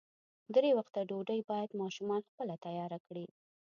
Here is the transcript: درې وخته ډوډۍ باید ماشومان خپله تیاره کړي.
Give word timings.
درې 0.55 0.71
وخته 0.77 0.99
ډوډۍ 1.09 1.39
باید 1.49 1.77
ماشومان 1.81 2.21
خپله 2.29 2.55
تیاره 2.65 2.97
کړي. 3.07 3.25